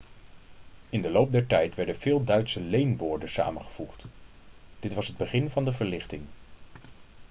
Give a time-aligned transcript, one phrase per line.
[0.89, 4.03] in de loop der tijd werden veel duitse leenwoorden samengevoegd
[4.79, 6.23] dit was het begin van de verlichting